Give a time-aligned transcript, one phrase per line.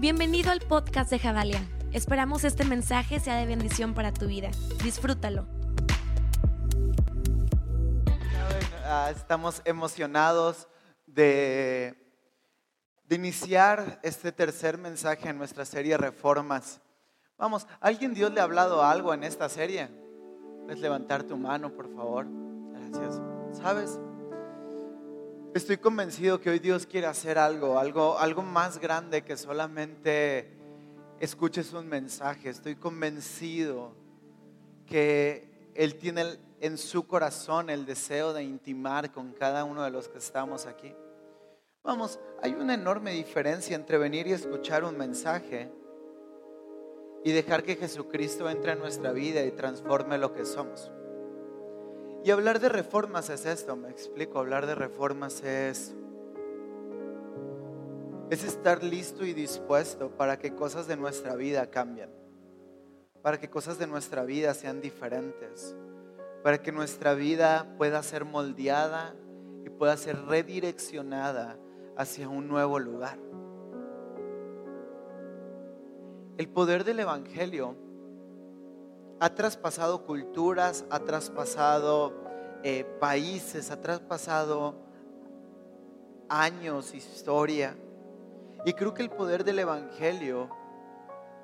[0.00, 1.60] Bienvenido al podcast de Javalia.
[1.92, 4.50] Esperamos este mensaje sea de bendición para tu vida.
[4.82, 5.46] Disfrútalo.
[8.86, 10.68] Ah, estamos emocionados
[11.06, 12.02] de,
[13.04, 16.80] de iniciar este tercer mensaje en nuestra serie Reformas.
[17.36, 19.90] Vamos, ¿alguien Dios le ha hablado algo en esta serie?
[20.64, 22.26] Puedes levantar tu mano, por favor.
[22.72, 23.20] Gracias.
[23.52, 23.98] ¿Sabes?
[25.52, 30.48] Estoy convencido que hoy Dios quiere hacer algo, algo, algo más grande que solamente
[31.18, 32.50] escuches un mensaje.
[32.50, 33.92] Estoy convencido
[34.86, 40.08] que Él tiene en su corazón el deseo de intimar con cada uno de los
[40.08, 40.94] que estamos aquí.
[41.82, 45.68] Vamos, hay una enorme diferencia entre venir y escuchar un mensaje
[47.24, 50.92] y dejar que Jesucristo entre en nuestra vida y transforme lo que somos.
[52.22, 55.94] Y hablar de reformas es esto, me explico, hablar de reformas es
[58.30, 62.10] es estar listo y dispuesto para que cosas de nuestra vida cambien,
[63.22, 65.74] para que cosas de nuestra vida sean diferentes,
[66.44, 69.16] para que nuestra vida pueda ser moldeada
[69.64, 71.58] y pueda ser redireccionada
[71.96, 73.18] hacia un nuevo lugar.
[76.38, 77.74] El poder del Evangelio
[79.20, 82.14] ha traspasado culturas, ha traspasado
[82.62, 84.74] eh, países, ha traspasado
[86.30, 87.76] años, historia.
[88.64, 90.48] Y creo que el poder del Evangelio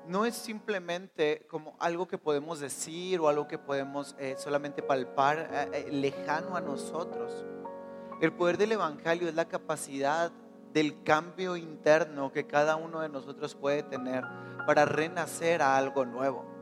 [0.07, 5.69] no es simplemente como algo que podemos decir o algo que podemos eh, solamente palpar
[5.73, 7.45] eh, lejano a nosotros.
[8.21, 10.31] El poder del Evangelio es la capacidad
[10.73, 14.23] del cambio interno que cada uno de nosotros puede tener
[14.65, 16.56] para renacer a algo nuevo.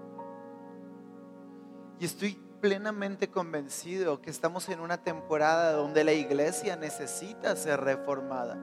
[1.99, 8.57] Y estoy plenamente convencido que estamos en una temporada donde la iglesia necesita ser reformada,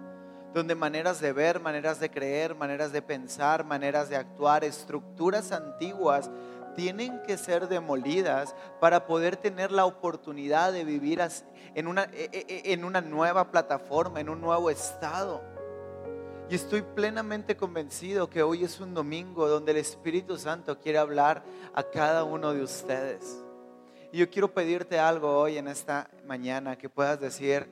[0.52, 6.30] donde maneras de ver, maneras de creer, maneras de pensar, maneras de actuar, estructuras antiguas
[6.74, 11.20] tienen que ser demolidas para poder tener la oportunidad de vivir
[11.74, 15.51] en una, e, e, e, en una nueva plataforma, en un nuevo estado.
[16.52, 21.42] Y estoy plenamente convencido que hoy es un domingo donde el Espíritu Santo quiere hablar
[21.72, 23.42] a cada uno de ustedes.
[24.12, 27.66] Y yo quiero pedirte algo hoy en esta mañana que puedas decir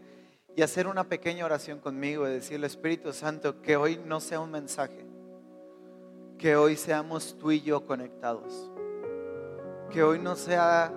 [0.56, 4.50] y hacer una pequeña oración conmigo y decirle, Espíritu Santo, que hoy no sea un
[4.50, 5.04] mensaje,
[6.38, 8.70] que hoy seamos tú y yo conectados,
[9.90, 10.90] que hoy no sea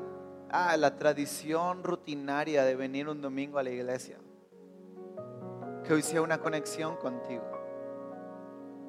[0.52, 4.20] ah, la tradición rutinaria de venir un domingo a la iglesia,
[5.84, 7.63] que hoy sea una conexión contigo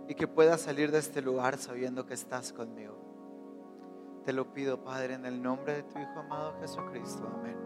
[0.09, 2.97] y que pueda salir de este lugar sabiendo que estás conmigo.
[4.25, 7.31] Te lo pido, Padre, en el nombre de tu Hijo amado Jesucristo.
[7.39, 7.57] Amén.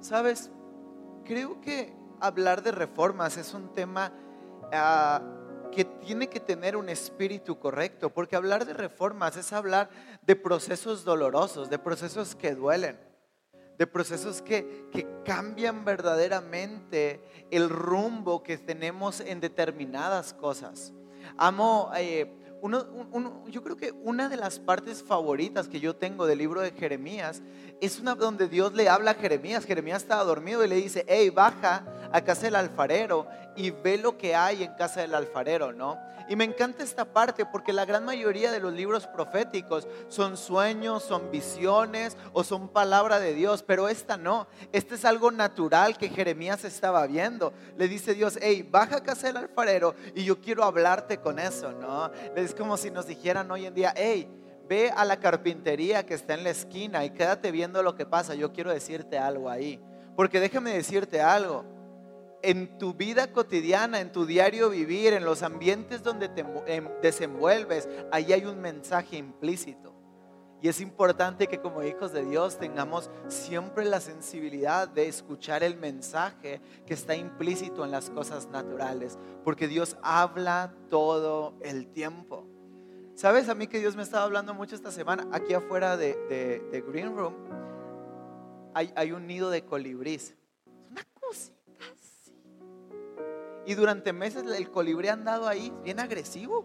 [0.00, 0.50] Sabes,
[1.24, 4.12] creo que hablar de reformas es un tema
[4.72, 5.22] ah,
[5.72, 9.90] que tiene que tener un espíritu correcto, porque hablar de reformas es hablar
[10.22, 12.98] de procesos dolorosos, de procesos que duelen
[13.78, 14.86] de procesos que,
[15.24, 17.20] cambian verdaderamente
[17.50, 20.92] el rumbo que tenemos en determinadas cosas.
[21.36, 22.32] Amo, eh,
[23.48, 27.42] yo creo que una de las partes favoritas que yo tengo del libro de Jeremías
[27.80, 29.64] es una donde Dios le habla a Jeremías.
[29.64, 33.26] Jeremías estaba dormido y le dice, hey, baja a casa del alfarero
[33.56, 35.98] y ve lo que hay en casa del alfarero, ¿no?
[36.28, 41.04] Y me encanta esta parte porque la gran mayoría de los libros proféticos son sueños,
[41.04, 44.48] son visiones o son palabra de Dios, pero esta no.
[44.72, 47.52] Este es algo natural que Jeremías estaba viendo.
[47.76, 51.72] Le dice Dios, hey, baja a casa del alfarero y yo quiero hablarte con eso,
[51.72, 52.10] ¿no?
[52.34, 54.28] Es como si nos dijeran hoy en día, hey,
[54.68, 58.34] ve a la carpintería que está en la esquina y quédate viendo lo que pasa.
[58.34, 59.80] Yo quiero decirte algo ahí.
[60.16, 61.75] Porque déjame decirte algo
[62.42, 67.88] en tu vida cotidiana, en tu diario vivir, en los ambientes donde te em, desenvuelves,
[68.12, 69.94] ahí hay un mensaje implícito.
[70.62, 75.76] Y es importante que como hijos de Dios tengamos siempre la sensibilidad de escuchar el
[75.76, 82.46] mensaje que está implícito en las cosas naturales, porque Dios habla todo el tiempo.
[83.14, 85.28] ¿Sabes a mí que Dios me estaba hablando mucho esta semana?
[85.30, 87.34] Aquí afuera de, Green Room
[88.74, 90.34] hay, hay un nido de colibrís.
[93.66, 96.64] Y durante meses el colibrí ha andado ahí bien agresivo.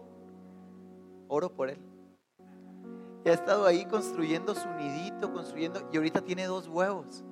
[1.28, 1.78] Oro por él.
[3.24, 7.24] Y ha estado ahí construyendo su nidito, construyendo, y ahorita tiene dos huevos.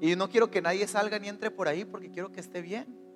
[0.00, 3.06] Y no quiero que nadie salga ni entre por ahí porque quiero que esté bien.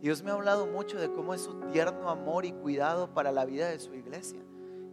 [0.00, 3.44] Dios me ha hablado mucho de cómo es su tierno amor y cuidado para la
[3.44, 4.40] vida de su iglesia,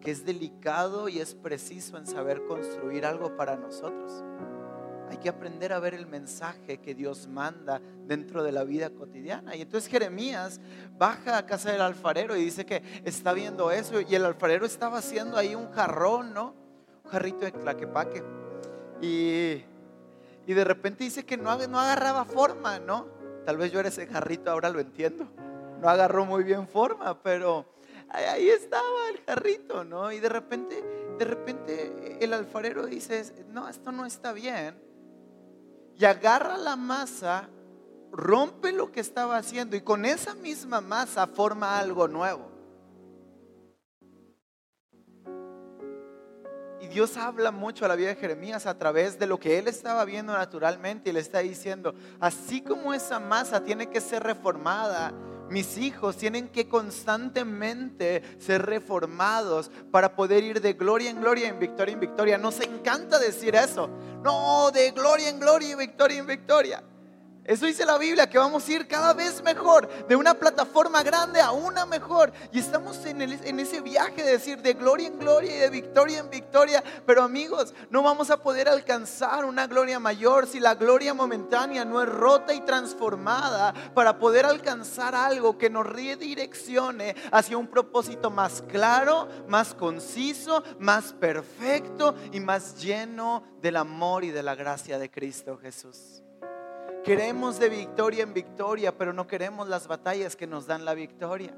[0.01, 4.23] que es delicado y es preciso en saber construir algo para nosotros.
[5.09, 9.55] Hay que aprender a ver el mensaje que Dios manda dentro de la vida cotidiana.
[9.55, 10.59] Y entonces Jeremías
[10.97, 14.01] baja a casa del alfarero y dice que está viendo eso.
[14.01, 16.55] Y el alfarero estaba haciendo ahí un jarrón, ¿no?
[17.03, 18.23] Un jarrito de claquepaque.
[19.01, 19.63] Y,
[20.47, 23.07] y de repente dice que no, no agarraba forma, ¿no?
[23.45, 25.27] Tal vez yo era ese jarrito, ahora lo entiendo.
[25.81, 27.65] No agarró muy bien forma, pero
[28.09, 30.11] ahí estaba el jarrito, ¿no?
[30.11, 30.81] Y de repente,
[31.19, 34.92] de repente el alfarero dice, no, esto no está bien
[35.97, 37.49] y agarra la masa,
[38.11, 42.51] rompe lo que estaba haciendo y con esa misma masa forma algo nuevo.
[46.81, 49.69] Y Dios habla mucho a la vida de Jeremías a través de lo que él
[49.69, 55.13] estaba viendo naturalmente y le está diciendo, así como esa masa tiene que ser reformada,
[55.49, 61.59] mis hijos tienen que constantemente ser reformados para poder ir de gloria en gloria, en
[61.59, 62.37] victoria en victoria.
[62.37, 63.89] Nos encanta decir eso.
[64.23, 66.83] No, de gloria en gloria y victoria en victoria.
[67.45, 71.41] Eso dice la Biblia, que vamos a ir cada vez mejor, de una plataforma grande
[71.41, 72.31] a una mejor.
[72.53, 76.19] Y estamos en, en, ese viaje de decir de gloria en gloria y de victoria
[76.19, 76.81] en victoria.
[77.05, 82.01] Pero amigos, no vamos a poder alcanzar una gloria mayor si la gloria momentánea no
[82.01, 88.63] es rota y transformada para poder alcanzar algo que nos redireccione hacia un propósito más
[88.69, 95.11] claro, más conciso, más perfecto y más lleno del amor y de la gracia de
[95.11, 96.23] Cristo Jesús.
[97.03, 101.53] Queremos de victoria en victoria, pero no queremos las batallas que nos dan la victoria.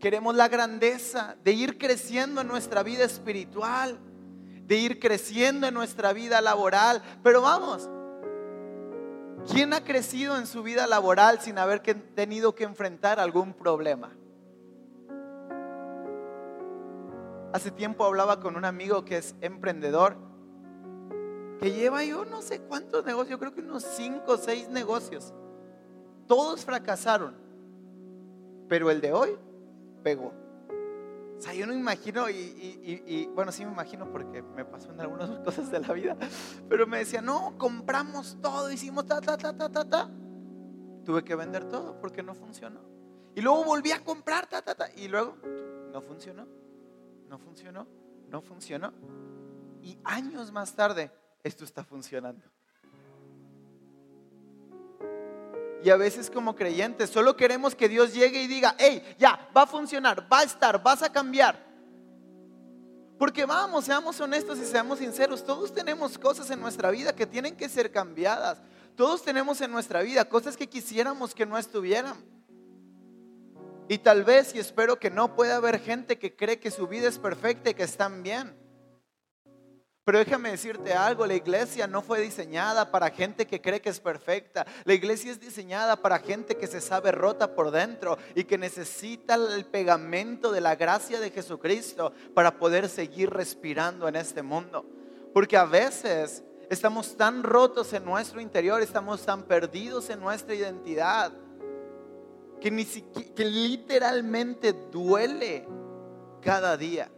[0.00, 3.98] Queremos la grandeza de ir creciendo en nuestra vida espiritual,
[4.66, 7.02] de ir creciendo en nuestra vida laboral.
[7.22, 7.88] Pero vamos,
[9.52, 14.12] ¿quién ha crecido en su vida laboral sin haber tenido que enfrentar algún problema?
[17.52, 20.16] Hace tiempo hablaba con un amigo que es emprendedor
[21.58, 25.32] que lleva yo no sé cuántos negocios, yo creo que unos cinco o seis negocios.
[26.26, 27.34] Todos fracasaron,
[28.68, 29.36] pero el de hoy
[30.02, 30.32] pegó.
[31.38, 35.30] O sea, yo no imagino, y, bueno, sí me imagino porque me pasó en algunas
[35.44, 36.16] cosas de la vida,
[36.68, 40.10] pero me decía, no, compramos todo, hicimos ta, ta, ta, ta, ta, ta.
[41.04, 42.80] Tuve que vender todo porque no funcionó.
[43.34, 45.36] Y luego volví a comprar, ta, ta, ta, y luego
[45.92, 46.46] no funcionó,
[47.28, 47.86] no funcionó,
[48.30, 48.92] no funcionó.
[49.82, 51.12] Y años más tarde
[51.46, 52.44] esto está funcionando.
[55.82, 59.62] Y a veces como creyentes solo queremos que Dios llegue y diga, hey, ya, va
[59.62, 61.64] a funcionar, va a estar, vas a cambiar.
[63.18, 67.56] Porque vamos, seamos honestos y seamos sinceros, todos tenemos cosas en nuestra vida que tienen
[67.56, 68.60] que ser cambiadas.
[68.96, 72.16] Todos tenemos en nuestra vida cosas que quisiéramos que no estuvieran.
[73.88, 77.08] Y tal vez, y espero que no, pueda haber gente que cree que su vida
[77.08, 78.65] es perfecta y que están bien.
[80.06, 83.98] Pero déjame decirte algo, la iglesia no fue diseñada para gente que cree que es
[83.98, 84.64] perfecta.
[84.84, 89.34] La iglesia es diseñada para gente que se sabe rota por dentro y que necesita
[89.34, 94.86] el pegamento de la gracia de Jesucristo para poder seguir respirando en este mundo.
[95.34, 101.32] Porque a veces estamos tan rotos en nuestro interior, estamos tan perdidos en nuestra identidad,
[102.60, 105.66] que, ni que literalmente duele
[106.40, 107.10] cada día.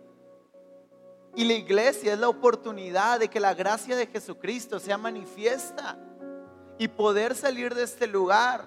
[1.34, 5.98] Y la iglesia es la oportunidad de que la gracia de Jesucristo sea manifiesta
[6.78, 8.66] y poder salir de este lugar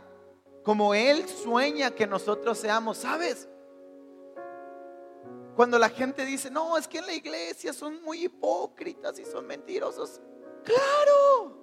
[0.64, 2.98] como Él sueña que nosotros seamos.
[2.98, 3.50] ¿Sabes?
[5.56, 9.46] Cuando la gente dice, no, es que en la iglesia son muy hipócritas y son
[9.46, 10.22] mentirosos.
[10.64, 11.58] Claro.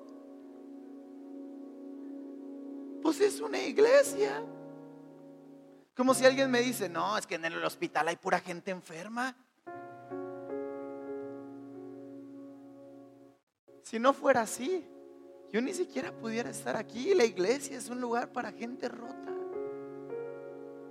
[3.02, 4.44] Pues es una iglesia.
[5.96, 9.36] Como si alguien me dice, no, es que en el hospital hay pura gente enferma.
[13.82, 14.86] Si no fuera así,
[15.52, 17.14] yo ni siquiera pudiera estar aquí.
[17.14, 19.34] La iglesia es un lugar para gente rota,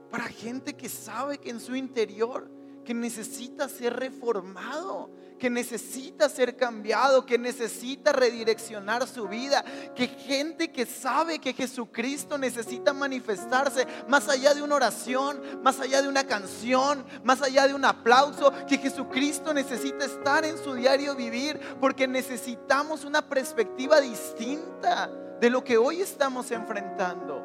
[0.10, 2.50] para gente que sabe que en su interior,
[2.88, 9.62] que necesita ser reformado, que necesita ser cambiado, que necesita redireccionar su vida,
[9.94, 16.02] que gente que sabe que Jesucristo necesita manifestarse más allá de una oración, más allá
[16.02, 21.14] de una canción, más allá de un aplauso, que Jesucristo necesita estar en su diario
[21.14, 27.44] vivir porque necesitamos una perspectiva distinta de lo que hoy estamos enfrentando.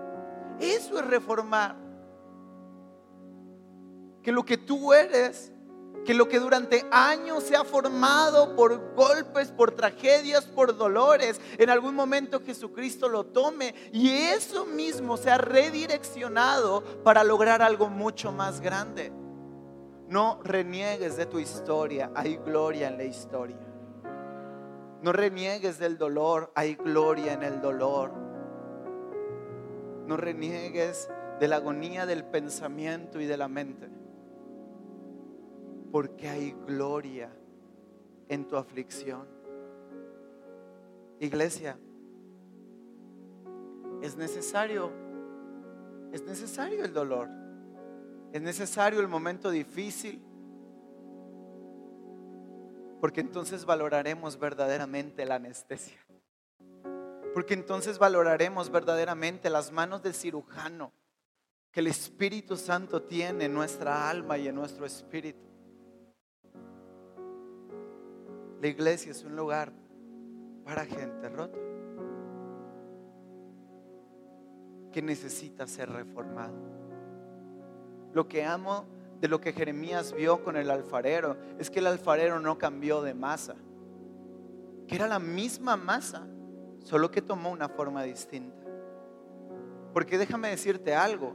[0.61, 1.92] Eso es reformar.
[4.23, 5.53] Que lo que tú eres
[6.05, 11.71] que lo que durante años se ha formado por golpes, por tragedias, por dolores, en
[11.71, 18.33] algún momento Jesucristo lo tome y eso mismo se ha redireccionado para lograr algo mucho
[18.33, 19.13] más grande.
[20.09, 23.57] No reniegues de tu historia, hay gloria en la historia.
[25.01, 28.13] No reniegues del dolor, hay gloria en el dolor.
[30.07, 31.09] No reniegues
[31.41, 33.89] de la agonía del pensamiento y de la mente,
[35.93, 37.31] porque hay gloria
[38.29, 39.29] en tu aflicción.
[41.21, 41.79] Iglesia,
[44.01, 44.91] es necesario,
[46.11, 47.29] es necesario el dolor,
[48.33, 50.21] es necesario el momento difícil,
[52.99, 55.99] porque entonces valoraremos verdaderamente la anestesia.
[57.35, 60.93] Porque entonces valoraremos verdaderamente las manos del cirujano
[61.71, 65.52] que el Espíritu Santo tiene en nuestra alma y en nuestro espíritu.
[68.63, 69.73] La iglesia es un lugar
[70.65, 71.59] para gente rota
[74.93, 76.55] que necesita ser reformado.
[78.13, 78.85] Lo que amo
[79.21, 83.15] de lo que Jeremías vio con el alfarero es que el alfarero no cambió de
[83.15, 83.57] masa,
[84.87, 86.25] que era la misma masa,
[86.85, 88.65] solo que tomó una forma distinta.
[89.93, 91.35] Porque déjame decirte algo,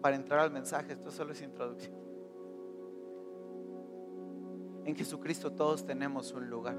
[0.00, 2.01] para entrar al mensaje, esto solo es introducción.
[4.84, 6.76] En Jesucristo todos tenemos un lugar.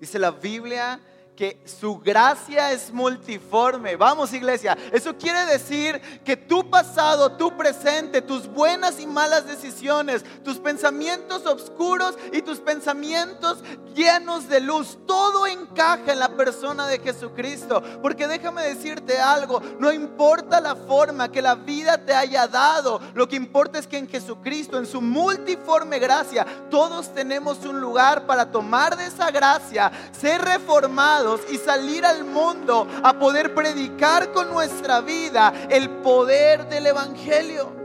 [0.00, 1.00] Dice la Biblia
[1.36, 3.96] que su gracia es multiforme.
[3.96, 10.24] Vamos iglesia, eso quiere decir que tu pasado, tu presente, tus buenas y malas decisiones,
[10.44, 13.64] tus pensamientos oscuros y tus pensamientos
[13.94, 17.82] llenos de luz, todo encaja en la persona de Jesucristo.
[18.00, 23.28] Porque déjame decirte algo, no importa la forma que la vida te haya dado, lo
[23.28, 28.50] que importa es que en Jesucristo, en su multiforme gracia, todos tenemos un lugar para
[28.50, 35.00] tomar de esa gracia, ser reformados y salir al mundo a poder predicar con nuestra
[35.00, 37.84] vida el poder del Evangelio.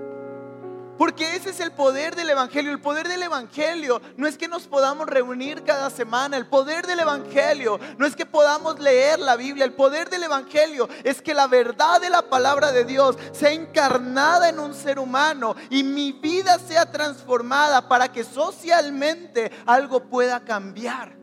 [1.00, 2.74] Porque ese es el poder del Evangelio.
[2.74, 6.36] El poder del Evangelio no es que nos podamos reunir cada semana.
[6.36, 9.64] El poder del Evangelio no es que podamos leer la Biblia.
[9.64, 14.50] El poder del Evangelio es que la verdad de la palabra de Dios sea encarnada
[14.50, 21.19] en un ser humano y mi vida sea transformada para que socialmente algo pueda cambiar.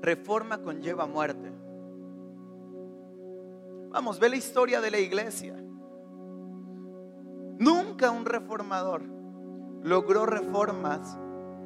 [0.00, 1.52] Reforma conlleva muerte.
[3.90, 5.54] Vamos, ve la historia de la iglesia.
[7.58, 9.02] Nunca un reformador
[9.82, 11.18] logró reformas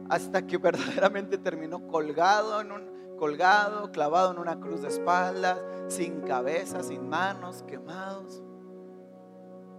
[0.09, 6.23] hasta que verdaderamente terminó colgado en un colgado, clavado en una cruz de espaldas, sin
[6.23, 8.43] cabeza, sin manos, quemados.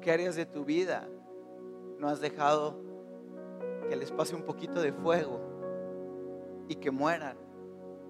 [0.01, 1.07] ¿Qué áreas de tu vida
[1.99, 2.79] no has dejado
[3.89, 5.41] que les pase un poquito de fuego
[6.69, 7.44] y que mueran?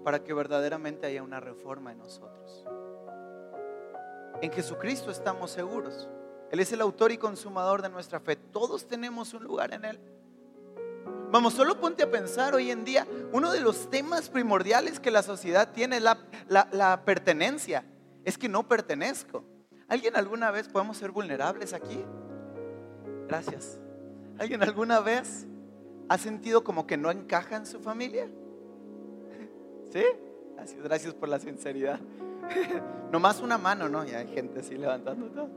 [0.05, 2.63] Para que verdaderamente haya una reforma en nosotros.
[4.39, 6.07] En Jesucristo estamos seguros.
[6.51, 8.35] Él es el autor y consumador de nuestra fe.
[8.35, 10.00] Todos tenemos un lugar en Él.
[11.31, 15.24] Vamos, solo ponte a pensar hoy en día, uno de los temas primordiales que la
[15.24, 17.83] sociedad tiene es la, la pertenencia.
[18.24, 19.43] Es que no pertenezco.
[19.88, 22.05] ¿Alguien alguna vez podemos ser vulnerables aquí?
[23.27, 23.79] Gracias.
[24.38, 25.47] ¿Alguien alguna vez
[26.09, 28.29] ha sentido como que no encaja en su familia?
[29.96, 30.04] ¿Sí?
[30.56, 32.02] Gracias, gracias por la sinceridad.
[33.14, 34.04] Nomás una mano, ¿no?
[34.04, 35.50] Y hay gente así levantando todo.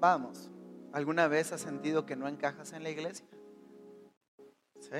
[0.00, 0.50] Vamos,
[0.92, 3.24] ¿alguna vez has sentido que no encajas en la iglesia?
[4.80, 4.96] ¿Sí?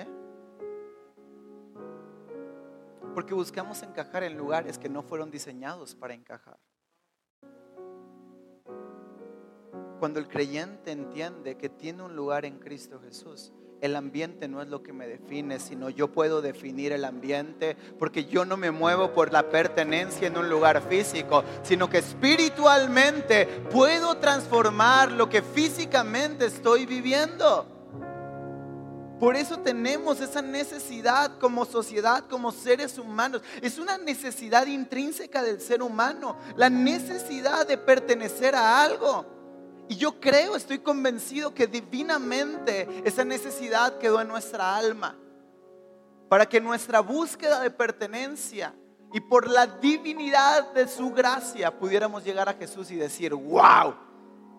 [3.17, 6.61] Porque buscamos encajar en lugares que no fueron diseñados para encajar.
[9.99, 14.69] Cuando el creyente entiende que tiene un lugar en Cristo Jesús, el ambiente no es
[14.69, 19.13] lo que me define, sino yo puedo definir el ambiente porque yo no me muevo
[19.13, 26.47] por la pertenencia en un lugar físico, sino que espiritualmente puedo transformar lo que físicamente
[26.47, 27.67] estoy viviendo.
[29.19, 33.43] Por eso tenemos esa necesidad como sociedad, como seres humanos.
[33.61, 39.40] Es una necesidad intrínseca del ser humano, la necesidad de pertenecer a algo.
[39.91, 45.19] Y yo creo, estoy convencido que divinamente esa necesidad quedó en nuestra alma.
[46.29, 48.73] Para que nuestra búsqueda de pertenencia
[49.13, 53.97] y por la divinidad de su gracia pudiéramos llegar a Jesús y decir, wow,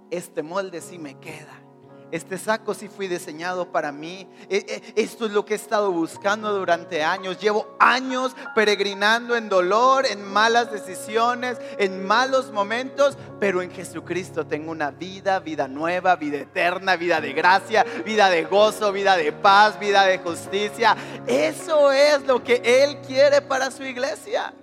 [0.09, 1.63] este molde sí me queda.
[2.11, 4.27] Este saco sí fue diseñado para mí.
[4.49, 4.57] E,
[4.95, 7.39] e, esto es lo que he estado buscando durante años.
[7.39, 14.71] Llevo años peregrinando en dolor, en malas decisiones, en malos momentos, pero en Jesucristo tengo
[14.71, 19.79] una vida, vida nueva, vida eterna, vida de gracia, vida de gozo, vida de paz,
[19.79, 20.95] vida de justicia.
[21.25, 24.53] Eso es lo que Él quiere para su iglesia.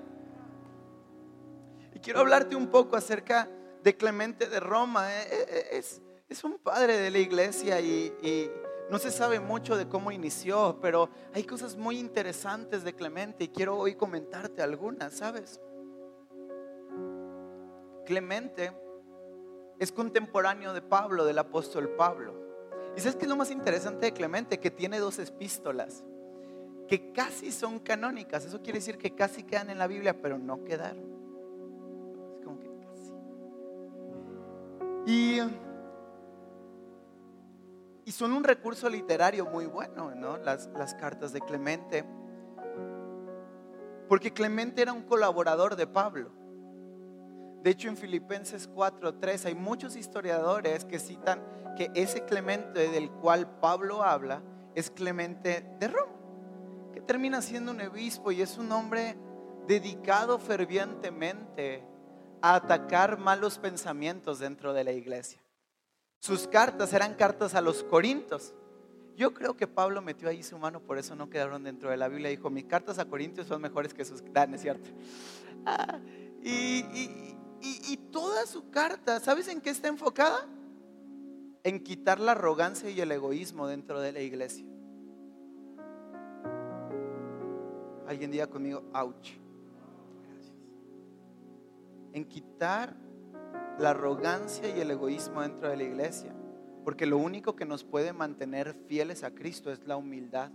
[2.03, 3.49] quiero hablarte un poco acerca
[3.83, 5.13] de Clemente de Roma.
[5.73, 8.51] Es, es un padre de la iglesia y,
[8.91, 13.49] no se sabe mucho de cómo inició, pero hay cosas muy interesantes de Clemente y
[13.49, 15.61] quiero hoy comentarte algunas, ¿sabes?
[18.07, 18.73] Clemente
[19.79, 22.33] es contemporáneo de Pablo, del apóstol Pablo.
[22.97, 24.59] ¿Y sabes qué es lo más interesante de Clemente?
[24.59, 26.03] Que tiene dos epístolas
[26.89, 28.47] que casi son canónicas.
[28.47, 31.05] Eso quiere decir que casi quedan en la Biblia, pero no quedaron.
[32.35, 33.13] Es como que casi.
[35.07, 35.41] Y,
[38.09, 40.39] y son un recurso literario muy bueno, ¿no?
[40.39, 42.07] Las, las cartas de Clemente.
[44.09, 46.33] Porque Clemente era un colaborador de Pablo.
[47.63, 51.45] De hecho, en Filipenses 4:3 hay muchos historiadores que citan
[51.77, 54.43] que ese Clemente del cual Pablo habla
[54.75, 56.17] es Clemente de Roma,
[56.95, 59.19] que termina siendo un obispo y es un hombre
[59.67, 61.85] dedicado fervientemente
[62.41, 65.43] a atacar malos pensamientos dentro de la iglesia.
[66.21, 68.55] Sus cartas eran cartas a los corintios.
[69.17, 72.09] Yo creo que Pablo metió ahí su mano, por eso no quedaron dentro de la
[72.09, 72.31] Biblia.
[72.31, 74.23] Dijo, mis cartas a Corintios son mejores que sus...
[74.35, 74.89] Ah, es cierto.
[75.67, 75.99] Ah,
[76.41, 76.85] y,
[77.61, 80.47] y, toda su carta, ¿sabes en qué está enfocada?
[81.65, 84.65] En quitar la arrogancia y el egoísmo dentro de la iglesia.
[88.07, 89.33] Alguien diga conmigo, ouch.
[90.29, 90.55] Gracias.
[92.13, 92.97] En quitar
[93.79, 96.35] la arrogancia y el egoísmo dentro de la iglesia.
[96.85, 100.51] Porque lo único que nos puede mantener fieles a Cristo es la humildad.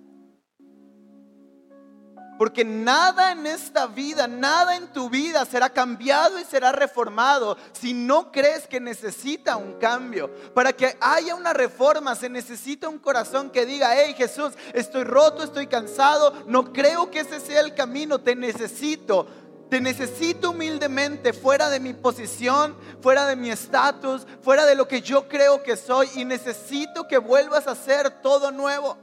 [2.37, 7.93] Porque nada en esta vida, nada en tu vida será cambiado y será reformado si
[7.93, 10.33] no crees que necesita un cambio.
[10.53, 15.43] Para que haya una reforma se necesita un corazón que diga, hey Jesús, estoy roto,
[15.43, 19.27] estoy cansado, no creo que ese sea el camino, te necesito.
[19.73, 25.01] Te necesito humildemente fuera de mi posición, fuera de mi estatus, fuera de lo que
[25.01, 28.99] yo creo que soy y necesito que vuelvas a hacer todo nuevo.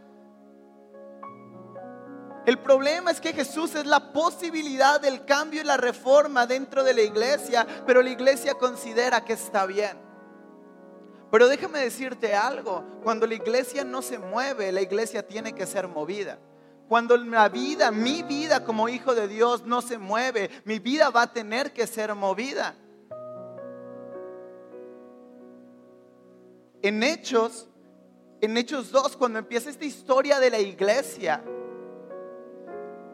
[2.47, 6.95] El problema es que Jesús es la posibilidad del cambio y la reforma dentro de
[6.95, 9.99] la iglesia, pero la iglesia considera que está bien.
[11.33, 15.89] Pero déjame decirte algo, cuando la iglesia no se mueve, la iglesia tiene que ser
[15.89, 16.39] movida.
[16.91, 21.23] Cuando la vida, mi vida como hijo de Dios no se mueve, mi vida va
[21.23, 22.75] a tener que ser movida.
[26.83, 27.69] En Hechos,
[28.41, 31.45] en Hechos 2, cuando empieza esta historia de la iglesia,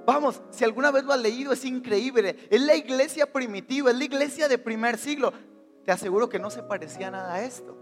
[0.06, 2.48] Vamos, si alguna vez lo has leído, es increíble.
[2.48, 5.34] Es la iglesia primitiva, es la iglesia de primer siglo.
[5.84, 7.76] Te aseguro que no se parecía nada a esto.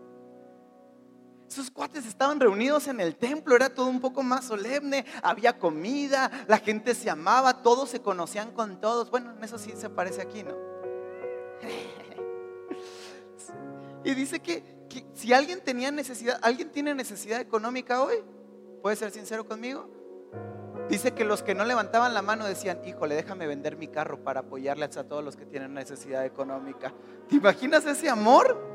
[1.49, 6.31] Esos cuates estaban reunidos en el templo, era todo un poco más solemne, había comida,
[6.49, 9.11] la gente se amaba, todos se conocían con todos.
[9.11, 10.55] Bueno, en eso sí se parece aquí, ¿no?
[14.07, 18.17] Y dice que, que si alguien tenía necesidad, alguien tiene necesidad económica hoy,
[18.83, 19.89] ¿puede ser sincero conmigo?
[20.89, 24.41] Dice que los que no levantaban la mano decían, híjole, déjame vender mi carro para
[24.41, 26.93] apoyarles a todos los que tienen necesidad económica.
[27.29, 28.74] ¿Te imaginas ese amor?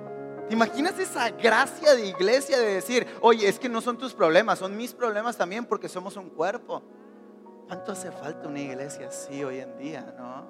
[0.50, 4.58] ¿Te imaginas esa gracia de iglesia de decir, oye, es que no son tus problemas,
[4.58, 6.82] son mis problemas también porque somos un cuerpo?
[7.68, 10.50] ¿Cuánto hace falta una iglesia así hoy en día, no?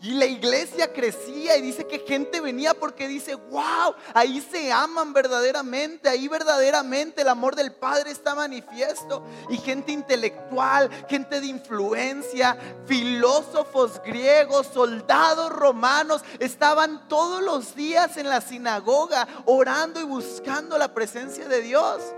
[0.00, 5.12] Y la iglesia crecía y dice que gente venía porque dice, wow, ahí se aman
[5.12, 9.24] verdaderamente, ahí verdaderamente el amor del Padre está manifiesto.
[9.50, 12.56] Y gente intelectual, gente de influencia,
[12.86, 20.94] filósofos griegos, soldados romanos, estaban todos los días en la sinagoga orando y buscando la
[20.94, 22.14] presencia de Dios.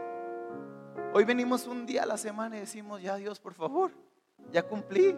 [1.14, 3.90] Hoy venimos un día a la semana y decimos, ya Dios, por favor,
[4.52, 5.16] ya cumplí.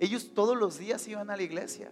[0.00, 1.90] Ellos todos los días iban a la iglesia.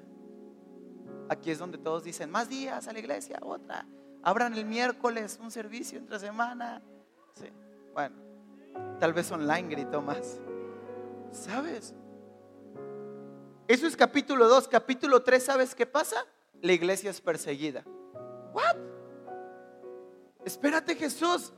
[1.28, 3.86] Aquí es donde todos dicen, más días a la iglesia, otra.
[4.22, 6.82] Abran el miércoles un servicio entre semana.
[7.34, 7.46] Sí,
[7.92, 8.16] bueno,
[9.00, 10.40] tal vez online gritó más.
[11.32, 11.94] ¿Sabes?
[13.68, 14.68] Eso es capítulo 2.
[14.68, 16.24] Capítulo 3, ¿sabes qué pasa?
[16.62, 17.84] La iglesia es perseguida.
[18.52, 18.76] ¿What?
[20.44, 21.52] Espérate Jesús.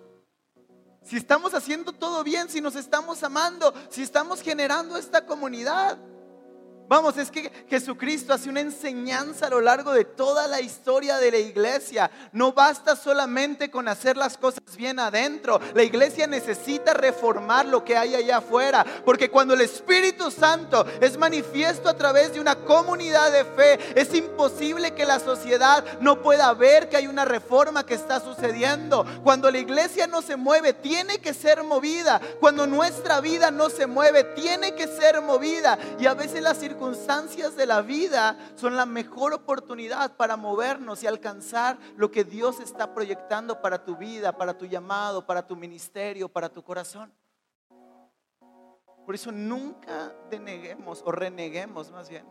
[1.03, 5.99] Si estamos haciendo todo bien, si nos estamos amando, si estamos generando esta comunidad,
[6.89, 11.31] Vamos, es que Jesucristo hace una enseñanza a lo largo de toda la historia de
[11.31, 12.11] la iglesia.
[12.33, 15.61] No basta solamente con hacer las cosas bien adentro.
[15.75, 18.87] La iglesia necesita reformar lo que hay allá afuera.
[19.05, 24.15] Porque cuando el Espíritu Santo es manifiesto a través de una comunidad de fe, es
[24.15, 29.05] imposible que la sociedad no pueda ver que hay una reforma que está sucediendo.
[29.23, 32.19] Cuando la iglesia no se mueve, tiene que ser movida.
[32.41, 35.79] Cuando nuestra vida no se mueve, tiene que ser movida.
[36.01, 41.03] Y a veces las circunstancias circunstancias de la vida son la mejor oportunidad para movernos
[41.03, 45.57] y alcanzar lo que Dios está proyectando para tu vida, para tu llamado, para tu
[45.57, 47.13] ministerio, para tu corazón.
[49.05, 52.25] Por eso nunca deneguemos o reneguemos más bien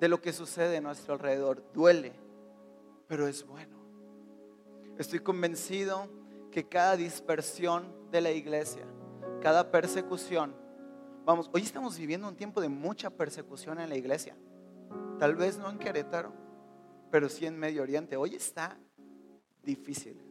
[0.00, 1.62] de lo que sucede a nuestro alrededor.
[1.74, 2.18] Duele,
[3.06, 3.76] pero es bueno.
[4.96, 6.08] Estoy convencido
[6.50, 8.86] que cada dispersión de la iglesia,
[9.42, 10.65] cada persecución,
[11.26, 14.36] Vamos, hoy estamos viviendo un tiempo de mucha persecución en la iglesia.
[15.18, 16.32] Tal vez no en Querétaro,
[17.10, 18.16] pero sí en Medio Oriente.
[18.16, 18.78] Hoy está
[19.64, 20.24] difícil.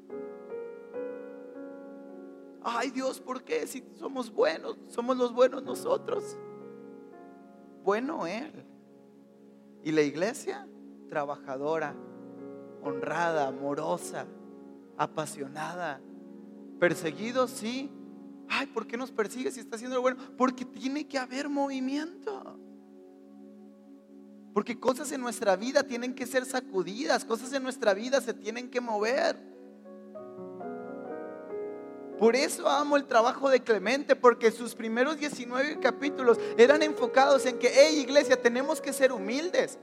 [2.64, 3.68] Ay Dios, ¿por qué?
[3.68, 6.38] Si somos buenos, somos los buenos nosotros.
[7.84, 8.66] Bueno Él.
[9.84, 10.66] Y la iglesia,
[11.10, 11.94] trabajadora,
[12.82, 14.28] honrada, amorosa,
[14.96, 16.00] apasionada.
[16.80, 17.92] Perseguidos, sí,
[18.50, 20.18] Ay, ¿por qué nos persigue si está haciendo lo bueno?
[20.38, 22.60] Porque tiene que haber movimiento.
[24.54, 28.70] Porque cosas en nuestra vida tienen que ser sacudidas, cosas en nuestra vida se tienen
[28.70, 29.38] que mover.
[32.18, 37.60] Por eso amo el trabajo de Clemente, porque sus primeros 19 capítulos eran enfocados en
[37.60, 39.78] que, hey iglesia, tenemos que ser humildes.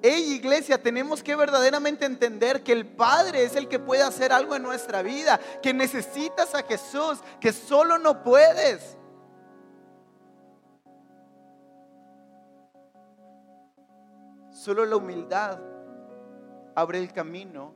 [0.00, 4.54] Hey iglesia, tenemos que verdaderamente entender que el Padre es el que puede hacer algo
[4.54, 8.96] en nuestra vida, que necesitas a Jesús, que solo no puedes.
[14.52, 15.58] Solo la humildad
[16.76, 17.74] abre el camino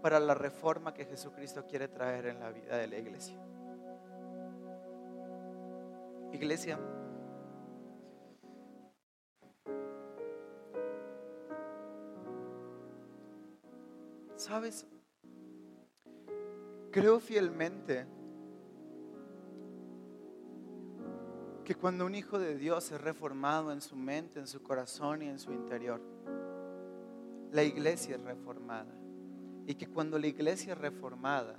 [0.00, 3.36] para la reforma que Jesucristo quiere traer en la vida de la iglesia.
[6.32, 6.78] Iglesia,
[14.38, 14.86] ¿Sabes?
[16.92, 18.06] Creo fielmente
[21.64, 25.28] que cuando un hijo de Dios es reformado en su mente, en su corazón y
[25.28, 26.00] en su interior,
[27.50, 28.94] la iglesia es reformada.
[29.66, 31.58] Y que cuando la iglesia es reformada,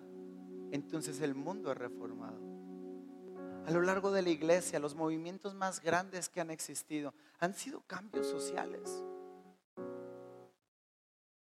[0.71, 2.39] entonces el mundo es reformado.
[3.65, 7.81] A lo largo de la iglesia, los movimientos más grandes que han existido han sido
[7.81, 9.03] cambios sociales.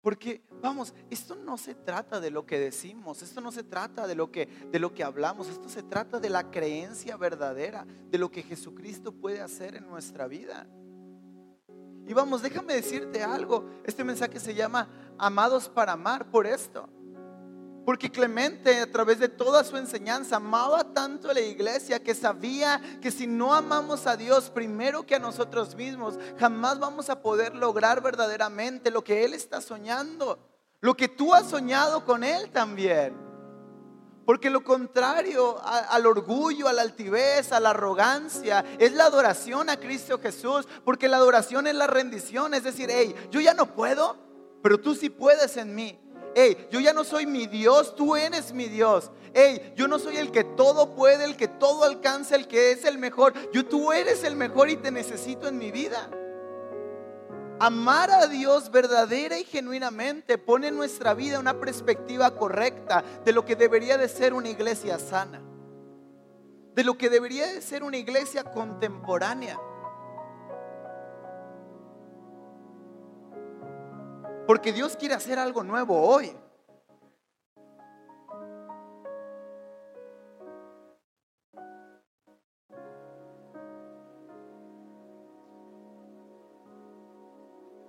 [0.03, 4.17] Porque vamos, esto no se trata de lo que decimos, esto no se trata de
[4.17, 8.31] lo que de lo que hablamos, esto se trata de la creencia verdadera, de lo
[8.31, 10.67] que Jesucristo puede hacer en nuestra vida.
[12.07, 14.89] Y vamos, déjame decirte algo, este mensaje se llama
[15.19, 16.89] Amados para amar por esto.
[17.85, 22.81] Porque Clemente a través de toda su enseñanza amaba tanto a la iglesia que sabía
[23.01, 27.57] que si no amamos a Dios primero que a nosotros mismos, jamás vamos a poder
[27.57, 30.39] lograr verdaderamente lo que Él está soñando,
[30.81, 33.33] lo que tú has soñado con Él también.
[34.25, 39.79] Porque lo contrario al orgullo, a la altivez, a la arrogancia, es la adoración a
[39.79, 40.69] Cristo Jesús.
[40.85, 44.17] Porque la adoración es la rendición, es decir, hey, yo ya no puedo,
[44.63, 45.99] pero tú sí puedes en mí.
[46.35, 49.11] Hey, yo ya no soy mi Dios, tú eres mi Dios.
[49.35, 52.85] Hey, yo no soy el que todo puede, el que todo alcanza, el que es
[52.85, 53.33] el mejor.
[53.53, 56.11] Yo tú eres el mejor y te necesito en mi vida.
[57.59, 63.45] Amar a Dios verdadera y genuinamente pone en nuestra vida una perspectiva correcta de lo
[63.45, 65.41] que debería de ser una iglesia sana,
[66.75, 69.61] de lo que debería de ser una iglesia contemporánea.
[74.53, 76.31] Porque Dios quiere hacer algo nuevo hoy.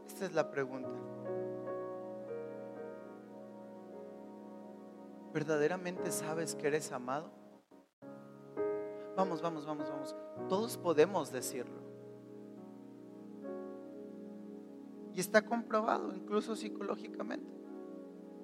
[0.07, 0.87] Esta es la pregunta.
[5.33, 7.29] ¿Verdaderamente sabes que eres amado?
[9.17, 10.15] Vamos, vamos, vamos, vamos.
[10.47, 11.82] Todos podemos decirlo.
[15.13, 17.63] Y está comprobado, incluso psicológicamente.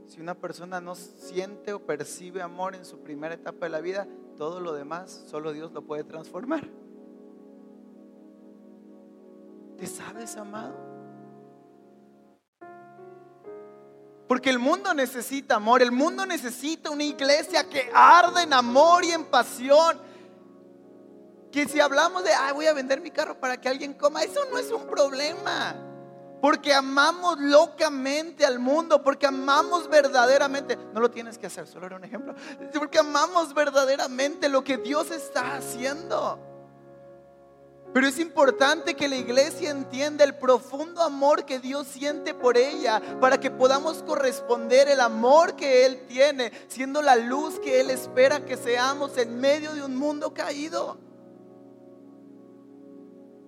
[0.07, 4.07] Si una persona no siente o percibe amor en su primera etapa de la vida,
[4.37, 6.67] todo lo demás solo Dios lo puede transformar.
[9.77, 10.75] ¿Te sabes amado?
[14.27, 19.11] Porque el mundo necesita amor, el mundo necesita una iglesia que arde en amor y
[19.11, 19.99] en pasión.
[21.51, 24.41] Que si hablamos de, ay, voy a vender mi carro para que alguien coma, eso
[24.51, 25.88] no es un problema.
[26.41, 30.77] Porque amamos locamente al mundo, porque amamos verdaderamente.
[30.93, 32.33] No lo tienes que hacer, solo era un ejemplo.
[32.73, 36.39] Porque amamos verdaderamente lo que Dios está haciendo.
[37.93, 43.01] Pero es importante que la iglesia entienda el profundo amor que Dios siente por ella
[43.19, 48.45] para que podamos corresponder el amor que Él tiene, siendo la luz que Él espera
[48.45, 50.99] que seamos en medio de un mundo caído.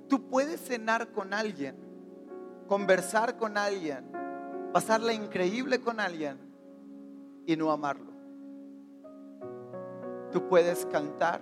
[0.10, 1.78] Tú puedes cenar con alguien,
[2.72, 4.10] conversar con alguien,
[4.72, 6.40] pasarla increíble con alguien
[7.46, 8.14] y no amarlo.
[10.32, 11.42] Tú puedes cantar,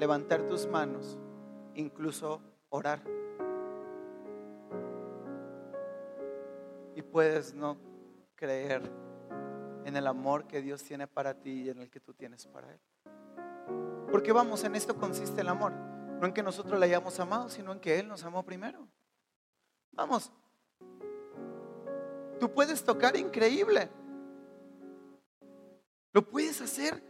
[0.00, 1.16] levantar tus manos
[1.76, 3.00] incluso orar.
[6.96, 7.76] Y puedes no
[8.34, 8.82] creer
[9.84, 12.72] en el amor que Dios tiene para ti y en el que tú tienes para
[12.72, 12.80] Él.
[14.10, 15.70] Porque vamos, en esto consiste el amor.
[15.70, 18.85] No en que nosotros le hayamos amado, sino en que Él nos amó primero.
[19.96, 20.30] Vamos.
[22.38, 23.88] Tú puedes tocar increíble.
[26.12, 27.02] Lo puedes hacer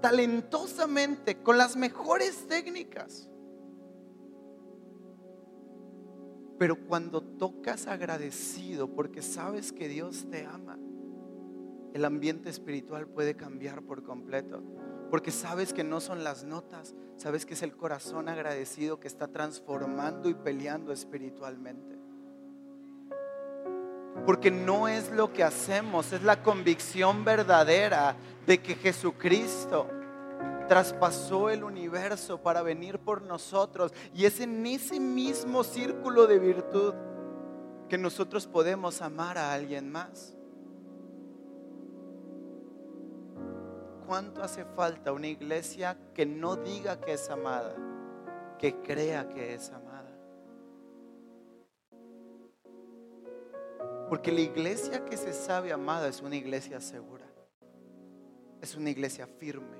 [0.00, 3.28] talentosamente, con las mejores técnicas.
[6.58, 10.78] Pero cuando tocas agradecido porque sabes que Dios te ama,
[11.94, 14.62] el ambiente espiritual puede cambiar por completo.
[15.12, 19.28] Porque sabes que no son las notas, sabes que es el corazón agradecido que está
[19.28, 21.98] transformando y peleando espiritualmente.
[24.24, 29.86] Porque no es lo que hacemos, es la convicción verdadera de que Jesucristo
[30.66, 33.92] traspasó el universo para venir por nosotros.
[34.14, 36.94] Y es en ese mismo círculo de virtud
[37.90, 40.38] que nosotros podemos amar a alguien más.
[44.12, 47.74] ¿Cuánto hace falta una iglesia que no diga que es amada,
[48.58, 50.14] que crea que es amada?
[54.10, 57.24] Porque la iglesia que se sabe amada es una iglesia segura.
[58.60, 59.78] Es una iglesia firme.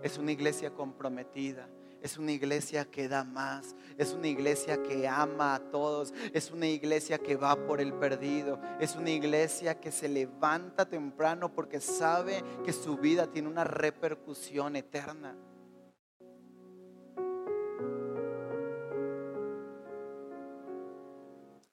[0.00, 1.68] Es una iglesia comprometida.
[2.02, 3.76] Es una iglesia que da más.
[3.96, 6.12] Es una iglesia que ama a todos.
[6.32, 8.60] Es una iglesia que va por el perdido.
[8.80, 14.74] Es una iglesia que se levanta temprano porque sabe que su vida tiene una repercusión
[14.74, 15.36] eterna.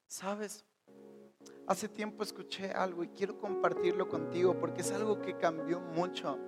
[0.06, 0.64] ¿Sabes?
[1.66, 6.38] Hace tiempo escuché algo y quiero compartirlo contigo porque es algo que cambió mucho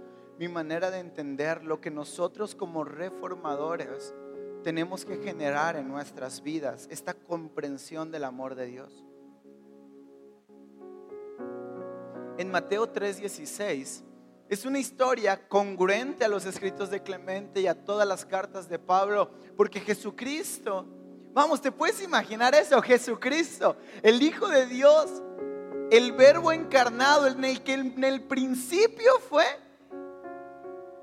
[0.43, 4.13] mi manera de entender lo que nosotros como reformadores
[4.65, 9.05] tenemos que generar en nuestras vidas, esta comprensión del amor de Dios.
[12.39, 14.03] En Mateo 3:16
[14.49, 18.81] es una historia congruente a los escritos de Clemente y a todas las cartas de
[18.81, 20.89] Pablo, porque Jesucristo
[21.35, 22.83] Vamos, ¿te puedes imaginar eso?
[22.83, 25.23] Jesucristo, el Hijo de Dios,
[25.91, 29.47] el Verbo encarnado, en el que en el principio fue,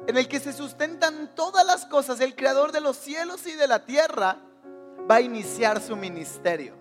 [0.08, 3.68] en el que se sustentan todas las cosas, el Creador de los cielos y de
[3.68, 4.38] la tierra,
[5.10, 6.76] va a iniciar su ministerio.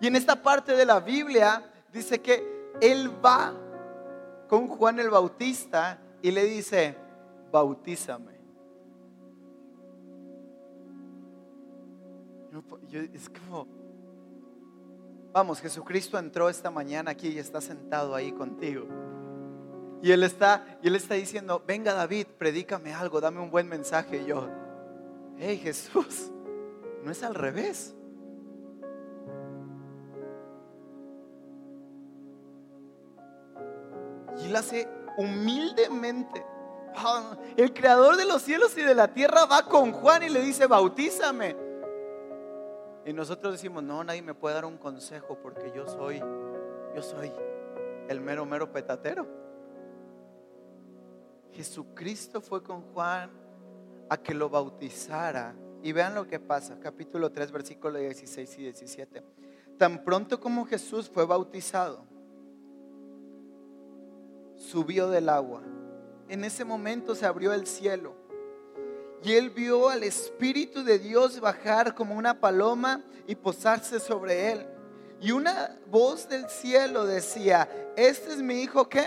[0.00, 3.52] Y en esta parte de la Biblia dice que Él va
[4.48, 6.96] con Juan el Bautista y le dice,
[7.50, 8.38] bautízame.
[13.12, 13.66] es como,
[15.32, 18.86] vamos, Jesucristo entró esta mañana aquí y está sentado ahí contigo.
[20.00, 24.22] Y él está, y él está diciendo, venga David, predícame algo, dame un buen mensaje.
[24.22, 24.48] Y yo,
[25.38, 26.30] hey Jesús,
[27.02, 27.94] no es al revés.
[34.40, 36.44] Y él hace humildemente.
[36.94, 40.40] Ah, el creador de los cielos y de la tierra va con Juan y le
[40.40, 41.56] dice, bautízame.
[43.04, 46.20] Y nosotros decimos, no, nadie me puede dar un consejo porque yo soy,
[46.94, 47.32] yo soy
[48.08, 49.37] el mero, mero petatero.
[51.52, 53.30] Jesucristo fue con Juan
[54.08, 55.54] a que lo bautizara.
[55.82, 59.22] Y vean lo que pasa, capítulo 3, versículos 16 y 17.
[59.76, 62.04] Tan pronto como Jesús fue bautizado,
[64.56, 65.62] subió del agua.
[66.28, 68.16] En ese momento se abrió el cielo
[69.22, 74.66] y él vio al Espíritu de Dios bajar como una paloma y posarse sobre él.
[75.20, 79.04] Y una voz del cielo decía, este es mi hijo ¿qué?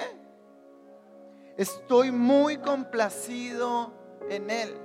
[1.62, 3.94] Estoy muy complacido
[4.32, 4.76] en él.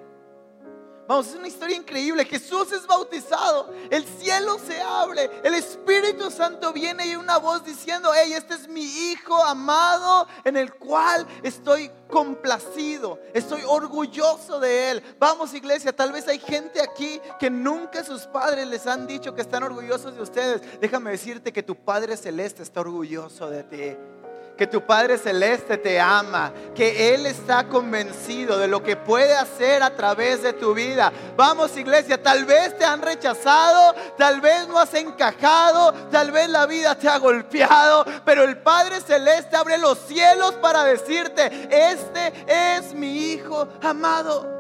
[1.08, 2.26] Vamos, es una historia increíble.
[2.26, 8.10] Jesús es bautizado, el cielo se abre, el Espíritu Santo viene y una voz diciendo,
[8.14, 15.02] hey, este es mi Hijo amado en el cual estoy complacido, estoy orgulloso de Él.
[15.18, 19.40] Vamos iglesia, tal vez hay gente aquí que nunca sus padres les han dicho que
[19.40, 20.78] están orgullosos de ustedes.
[20.78, 23.96] Déjame decirte que tu Padre Celeste está orgulloso de ti
[24.56, 29.82] que tu Padre Celeste te ama, que Él está convencido de lo que puede hacer
[29.82, 31.12] a través de tu vida.
[31.36, 36.66] Vamos iglesia, tal vez te han rechazado, tal vez no has encajado, tal vez la
[36.66, 42.94] vida te ha golpeado, pero el Padre Celeste abre los cielos para decirte, este es
[42.94, 44.54] mi Hijo amado.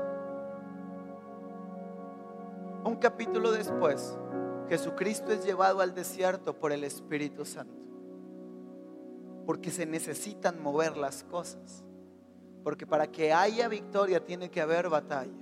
[2.84, 4.16] Un capítulo después,
[4.68, 7.85] Jesucristo es llevado al desierto por el Espíritu Santo
[9.46, 11.84] porque se necesitan mover las cosas.
[12.64, 15.32] Porque para que haya victoria tiene que haber batalla.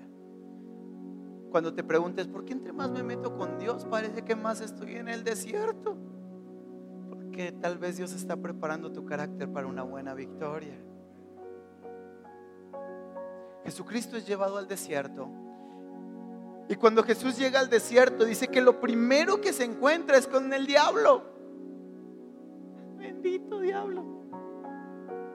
[1.51, 4.97] Cuando te preguntes, ¿por qué entre más me meto con Dios parece que más estoy
[4.97, 5.97] en el desierto?
[7.09, 10.79] Porque tal vez Dios está preparando tu carácter para una buena victoria.
[13.65, 15.29] Jesucristo es llevado al desierto.
[16.69, 20.53] Y cuando Jesús llega al desierto, dice que lo primero que se encuentra es con
[20.53, 21.34] el diablo
[23.25, 24.05] diablo.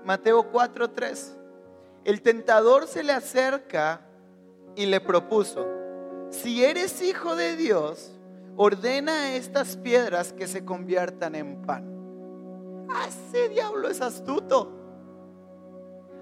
[0.05, 1.35] Mateo 4:3.
[2.05, 4.01] El tentador se le acerca
[4.75, 5.67] y le propuso,
[6.29, 8.15] si eres hijo de Dios,
[8.55, 12.87] ordena a estas piedras que se conviertan en pan.
[12.89, 14.78] Ah, ese diablo es astuto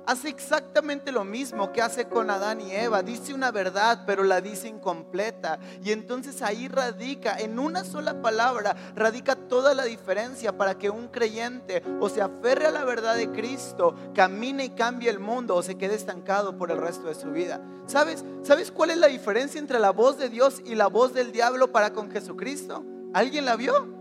[0.08, 3.04] hace exactamente lo mismo que hace con Adán y Eva.
[3.04, 5.60] Dice una verdad, pero la dice incompleta.
[5.84, 11.10] Y entonces ahí radica, en una sola palabra, radica toda la diferencia para que un
[11.10, 15.62] creyente o se aferre a la verdad de Cristo, camine y cambie el mundo o
[15.62, 17.62] se quede estancado por el resto de su vida.
[17.86, 18.24] ¿Sabes?
[18.43, 21.74] ¿Sabes cuál es la diferencia entre la voz de Dios y la voz del diablo
[21.74, 22.86] para con Jesucristo?
[23.13, 23.98] ¿Alguien la vio?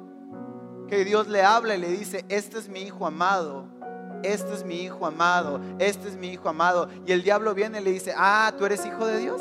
[0.86, 3.75] Que Dios le habla y le dice, este es mi hijo amado
[4.22, 6.88] este es mi hijo amado, este es mi hijo amado.
[7.06, 9.40] Y el diablo viene y le dice, ah, tú eres hijo de Dios.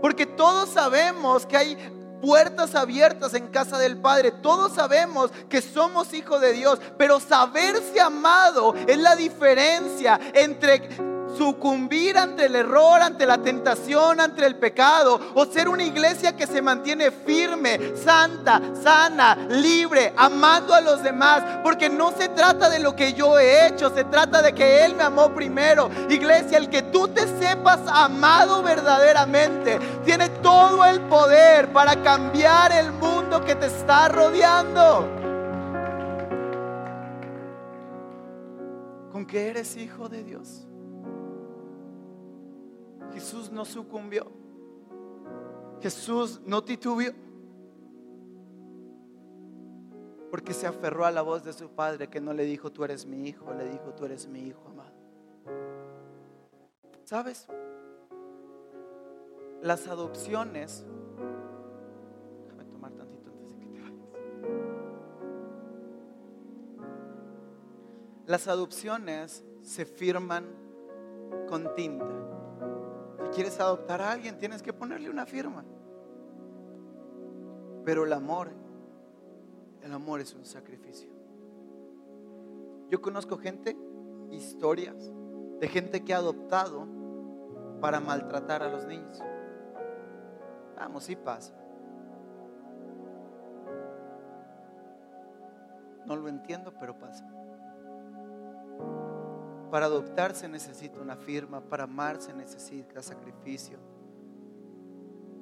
[0.00, 1.76] Porque todos sabemos que hay
[2.20, 4.30] puertas abiertas en casa del Padre.
[4.30, 10.88] Todos sabemos que somos hijos de Dios, pero saberse amado es la diferencia entre
[11.36, 16.46] sucumbir ante el error, ante la tentación, ante el pecado, o ser una iglesia que
[16.46, 22.78] se mantiene firme, santa, sana, libre, amando a los demás, porque no se trata de
[22.78, 25.90] lo que yo he hecho, se trata de que Él me amó primero.
[26.08, 32.92] Iglesia, el que tú te sepas amado verdaderamente, tiene todo el poder para cambiar el
[32.92, 35.08] mundo que te está rodeando.
[39.12, 40.67] Con que eres hijo de Dios.
[43.12, 44.26] Jesús no sucumbió.
[45.80, 47.12] Jesús no titubeó.
[50.30, 53.06] Porque se aferró a la voz de su padre que no le dijo, tú eres
[53.06, 54.92] mi hijo, le dijo, tú eres mi hijo amado.
[57.04, 57.48] ¿Sabes?
[59.62, 60.84] Las adopciones,
[62.44, 63.94] déjame tomar tantito antes de que te vayas.
[68.26, 70.44] Las adopciones se firman
[71.48, 72.27] con tinta
[73.34, 75.64] quieres adoptar a alguien, tienes que ponerle una firma.
[77.84, 78.50] Pero el amor,
[79.82, 81.10] el amor es un sacrificio.
[82.90, 83.76] Yo conozco gente,
[84.30, 85.12] historias
[85.60, 86.86] de gente que ha adoptado
[87.80, 89.22] para maltratar a los niños.
[90.76, 91.54] Vamos, sí pasa.
[96.06, 97.27] No lo entiendo, pero pasa.
[99.70, 103.78] Para adoptar se necesita una firma, para amar se necesita sacrificio.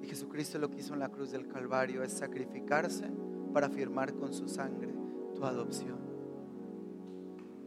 [0.03, 3.09] Y Jesucristo lo que hizo en la cruz del Calvario es sacrificarse
[3.53, 4.93] para firmar con su sangre
[5.35, 5.99] tu adopción.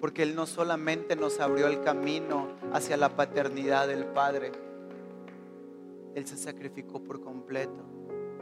[0.02, 4.52] Porque Él no solamente nos abrió el camino hacia la paternidad del Padre,
[6.16, 7.84] Él se sacrificó por completo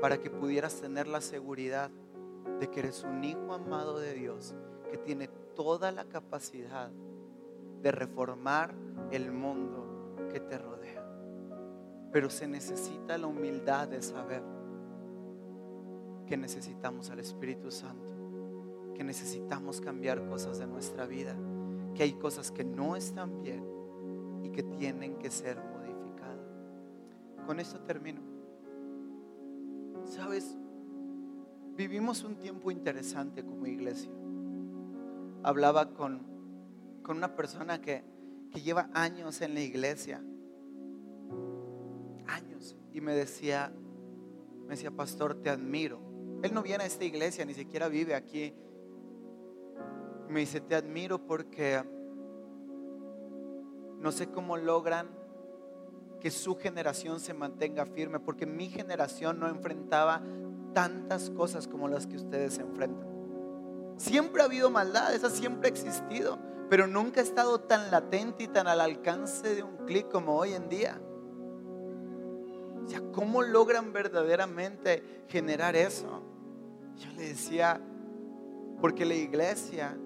[0.02, 1.92] para que pudieras tener la seguridad
[2.60, 4.56] de que eres un hijo amado de Dios,
[4.92, 6.92] que tiene toda la capacidad
[7.88, 8.76] de reformar
[9.12, 11.02] el mundo que te rodea.
[12.12, 14.44] Pero se necesita la humildad de saber
[16.26, 18.12] que necesitamos al Espíritu Santo,
[18.94, 21.34] que necesitamos cambiar cosas de nuestra vida,
[21.96, 23.64] que hay cosas que no están bien
[24.44, 26.46] y que tienen que ser modificadas.
[27.46, 28.20] Con esto termino.
[30.04, 30.58] Sabes,
[31.78, 34.12] vivimos un tiempo interesante como iglesia.
[35.42, 36.37] Hablaba con
[37.08, 38.04] con una persona que,
[38.54, 40.22] lleva años en la iglesia.
[42.28, 42.76] Años.
[42.92, 43.72] y me decía,
[44.66, 46.02] me decía, pastor, te admiro.
[46.42, 48.54] Él no viene a esta iglesia, ni siquiera vive aquí.
[50.28, 51.84] Me dice, te admiro porque
[54.00, 55.08] no sé cómo logran
[56.20, 60.24] que su generación se mantenga firme, porque mi generación no enfrentaba
[60.74, 63.17] tantas cosas como las que ustedes enfrentan.
[63.98, 66.40] Siempre ha habido maldad, esa siempre ha existido,
[66.70, 70.54] pero nunca ha estado tan latente y tan al alcance de un clic como hoy
[70.54, 71.02] en día.
[72.84, 76.22] O sea, ¿cómo logran verdaderamente generar eso?
[76.96, 77.82] Yo le decía,
[78.80, 79.98] porque la iglesia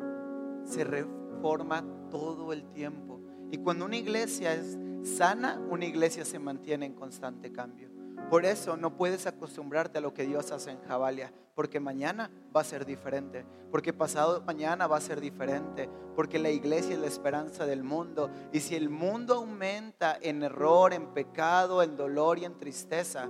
[0.63, 3.19] se reforma todo el tiempo.
[3.51, 7.90] Y cuando una iglesia es sana, una iglesia se mantiene en constante cambio.
[8.31, 12.61] Por eso no puedes acostumbrarte a lo que Dios hace en Jabalia, porque mañana va
[12.61, 17.07] a ser diferente, porque pasado mañana va a ser diferente, porque la iglesia es la
[17.07, 18.31] esperanza del mundo.
[18.53, 23.27] Y si el mundo aumenta en error, en pecado, en dolor y en tristeza,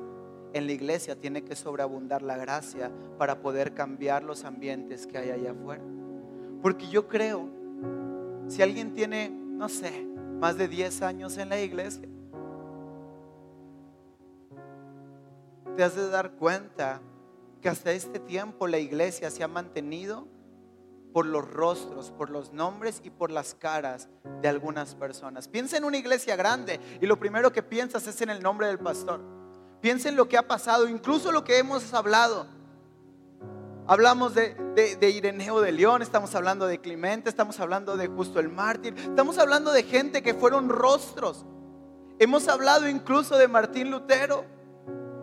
[0.54, 5.32] en la iglesia tiene que sobreabundar la gracia para poder cambiar los ambientes que hay
[5.32, 5.82] allá afuera.
[6.62, 7.49] Porque yo creo,
[8.47, 10.06] si alguien tiene, no sé,
[10.39, 12.08] más de 10 años en la iglesia,
[15.76, 17.02] te has de dar cuenta
[17.62, 20.28] que hasta este tiempo la iglesia se ha mantenido
[21.14, 24.10] por los rostros, por los nombres y por las caras
[24.42, 25.48] de algunas personas.
[25.48, 28.80] Piensa en una iglesia grande y lo primero que piensas es en el nombre del
[28.80, 29.22] pastor.
[29.82, 32.48] Piensa en lo que ha pasado, incluso lo que hemos hablado.
[33.88, 34.56] Hablamos de,
[35.00, 39.38] de, Ireneo de León, estamos hablando de Clemente, estamos hablando de Justo el Mártir, estamos
[39.38, 41.46] hablando de gente que fueron rostros.
[42.20, 44.46] Hemos hablado incluso de Martín Lutero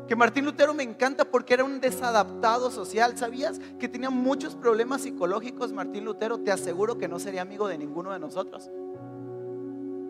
[0.08, 3.16] que Martín Lutero me encanta porque era un desadaptado social.
[3.18, 6.38] ¿Sabías que tenía muchos problemas psicológicos Martín Lutero?
[6.38, 8.70] Te aseguro que no sería amigo de ninguno de nosotros.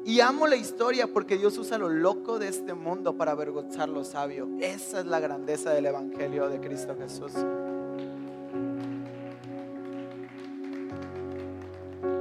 [0.05, 4.05] Y amo la historia porque Dios usa lo loco de este mundo para avergonzar lo
[4.05, 4.49] sabio.
[4.61, 7.33] Esa es la grandeza del Evangelio de Cristo Jesús.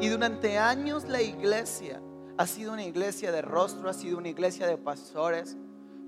[0.02, 2.02] Y durante años la iglesia
[2.38, 5.58] ha sido una iglesia de rostro, ha sido una iglesia de pastores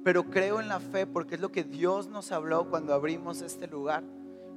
[0.04, 3.68] pero creo en la fe porque es lo que Dios nos habló cuando abrimos este
[3.68, 4.04] lugar,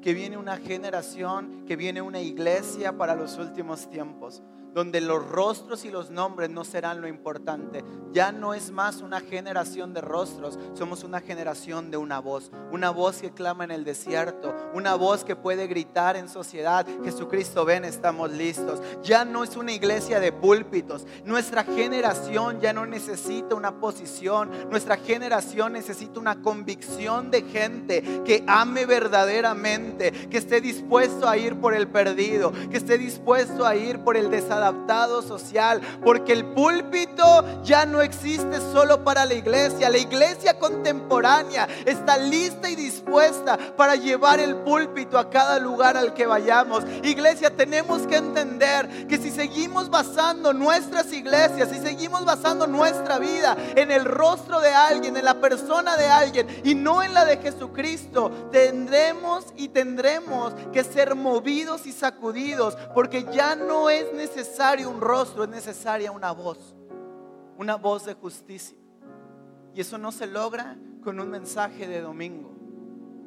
[0.01, 4.43] que viene una generación, que viene una iglesia para los últimos tiempos
[4.75, 7.85] donde los rostros y los nombres no serán lo importante.
[8.13, 12.91] Ya no es más una generación de rostros, somos una generación de una voz, una
[12.91, 17.85] voz que clama en el desierto, una voz que puede gritar en sociedad, Jesucristo ven,
[17.85, 18.81] estamos listos.
[19.03, 24.97] Ya no es una iglesia de púlpitos, nuestra generación ya no necesita una posición, nuestra
[24.97, 31.75] generación necesita una convicción de gente que ame verdaderamente, que esté dispuesto a ir por
[31.75, 37.45] el perdido, que esté dispuesto a ir por el desarrollo adaptado social, porque el púlpito
[37.65, 39.91] ya no existe solo para la iglesia.
[39.91, 46.15] La iglesia contemporánea está lista y dispuesta para llevar el púlpito a cada lugar al
[46.15, 46.85] que vayamos.
[47.03, 53.57] Iglesia, tenemos que entender que si seguimos basando nuestras iglesias, si seguimos basando nuestra vida
[53.75, 57.39] en el rostro de alguien, en la persona de alguien y no en la de
[57.39, 64.91] Jesucristo, tendremos y tendremos que ser movidos y sacudidos porque ya no es necesario necesario
[64.91, 66.75] un rostro, es necesaria una voz,
[67.57, 68.77] una voz de justicia.
[69.75, 72.51] Y eso no se logra con un mensaje de domingo,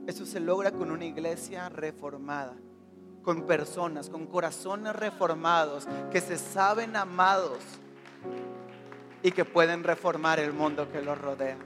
[0.05, 2.53] eso se logra con una iglesia reformada,
[3.23, 7.57] con personas, con corazones reformados, que se saben amados
[9.23, 11.57] y que pueden reformar el mundo que los rodea.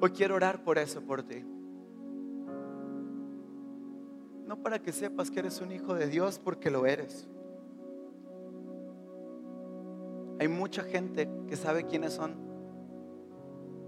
[0.00, 1.44] Hoy quiero orar por eso, por ti.
[4.48, 7.28] No para que sepas que eres un hijo de Dios, porque lo eres.
[10.42, 12.34] Hay mucha gente que sabe quiénes son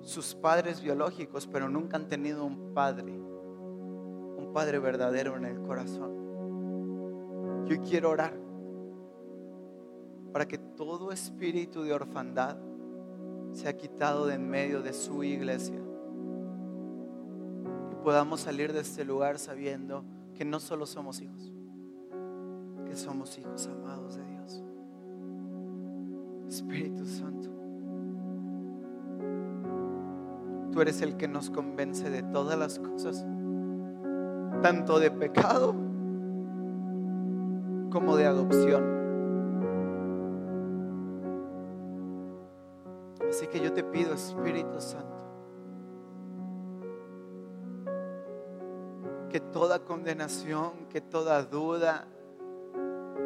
[0.03, 7.67] sus padres biológicos, pero nunca han tenido un padre, un padre verdadero en el corazón.
[7.67, 8.39] Yo quiero orar
[10.33, 12.57] para que todo espíritu de orfandad
[13.51, 15.83] sea quitado de en medio de su iglesia
[17.91, 20.05] y podamos salir de este lugar sabiendo
[20.37, 21.53] que no solo somos hijos,
[22.87, 24.24] que somos hijos amados de.
[26.55, 27.49] Espíritu Santo.
[30.71, 33.27] Tú eres el que nos convence de todas las cosas,
[34.63, 35.75] tanto de pecado
[37.91, 38.85] como de adopción.
[43.29, 45.09] Así que yo te pido, Espíritu Santo,
[49.29, 52.07] que toda condenación, que toda duda,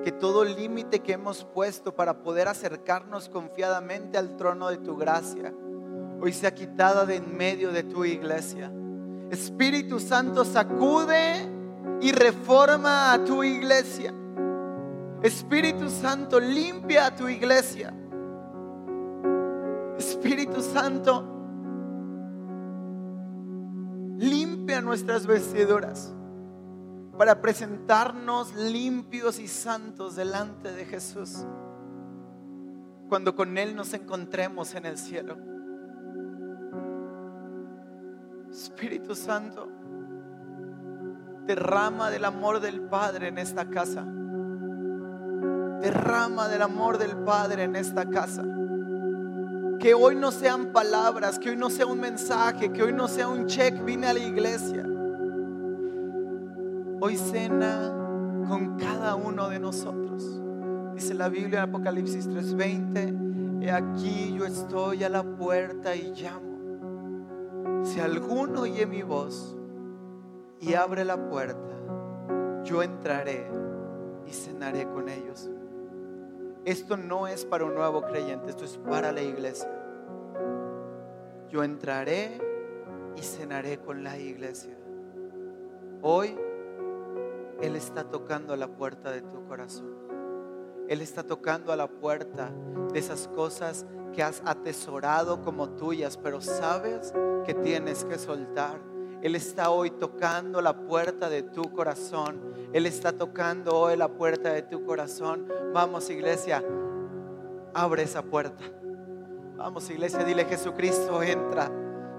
[0.05, 5.53] que todo límite que hemos puesto para poder acercarnos confiadamente al trono de tu gracia,
[6.21, 8.73] hoy sea quitada de en medio de tu iglesia.
[9.31, 11.49] Espíritu Santo, sacude
[12.01, 14.15] y reforma a tu iglesia.
[15.23, 17.93] Espíritu Santo, limpia a tu iglesia.
[19.99, 21.25] Espíritu Santo,
[24.17, 26.15] limpia nuestras vestiduras
[27.19, 31.45] para presentarnos limpios y santos delante de Jesús
[33.09, 35.37] cuando con Él nos encontremos en el cielo.
[38.51, 39.69] Espíritu Santo,
[41.47, 44.05] derrama del amor del Padre en esta casa.
[45.81, 48.45] Derrama del amor del Padre en esta casa.
[49.81, 53.29] Que hoy no sean palabras, que hoy no sea un mensaje, que hoy no sea
[53.29, 54.85] un check, vine a la iglesia.
[57.01, 57.95] Hoy cena
[58.49, 60.43] con cada uno de nosotros.
[60.95, 67.85] Dice la Biblia en Apocalipsis 3:20, he aquí yo estoy a la puerta y llamo.
[67.85, 69.57] Si alguno oye mi voz
[70.59, 71.77] y abre la puerta,
[72.65, 73.49] yo entraré
[74.27, 75.49] y cenaré con ellos.
[76.65, 79.71] Esto no es para un nuevo creyente, esto es para la iglesia.
[81.49, 82.41] Yo entraré
[83.17, 84.77] y cenaré con la iglesia.
[86.03, 86.37] Hoy
[87.61, 89.95] Él está tocando a la puerta de tu corazón.
[90.89, 92.51] Él está tocando a la puerta
[92.93, 93.85] de esas cosas
[94.15, 97.13] que has atesorado como tuyas, pero sabes
[97.45, 98.81] que tienes que soltar.
[99.21, 102.41] Él está hoy tocando la puerta de tu corazón.
[102.73, 105.49] Él está tocando hoy la puerta de tu corazón.
[105.75, 106.65] Vamos iglesia,
[107.75, 108.65] abre esa puerta.
[109.57, 111.71] Vamos iglesia, dile Jesucristo entra.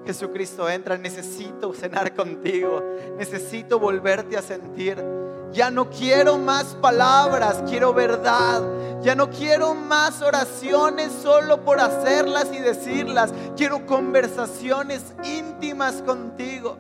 [0.06, 2.84] Jesucristo entra, necesito cenar contigo.
[3.18, 5.19] Necesito volverte a sentir.
[5.52, 8.62] Ya no quiero más palabras, quiero verdad.
[9.02, 13.34] Ya no quiero más oraciones solo por hacerlas y decirlas.
[13.56, 16.78] Quiero conversaciones íntimas contigo.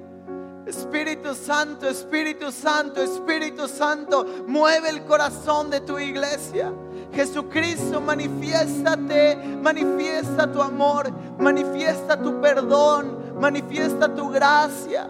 [0.65, 6.71] Espíritu Santo, Espíritu Santo, Espíritu Santo, mueve el corazón de tu iglesia.
[7.11, 15.09] Jesucristo, manifiéstate, manifiesta tu amor, manifiesta tu perdón, manifiesta tu gracia.